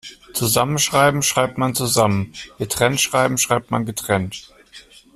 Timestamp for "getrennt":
2.57-2.99, 3.85-4.51